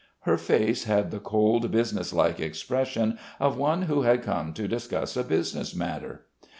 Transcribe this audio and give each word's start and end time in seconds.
Her 0.21 0.35
face 0.35 0.85
had 0.85 1.11
the 1.11 1.19
cold, 1.19 1.69
business 1.69 2.11
like 2.11 2.39
expression 2.39 3.19
of 3.39 3.55
one 3.59 3.83
who 3.83 4.01
had 4.01 4.23
come 4.23 4.51
to 4.53 4.67
discuss 4.67 5.15
a 5.15 5.23
business 5.23 5.75
matter. 5.75 6.25